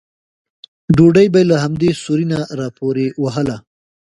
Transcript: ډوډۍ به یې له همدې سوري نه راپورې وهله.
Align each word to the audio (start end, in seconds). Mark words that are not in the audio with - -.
ډوډۍ 0.95 1.27
به 1.33 1.39
یې 1.41 1.49
له 1.51 1.57
همدې 1.63 1.89
سوري 2.03 2.25
نه 2.31 2.39
راپورې 2.59 3.07
وهله. 3.23 3.57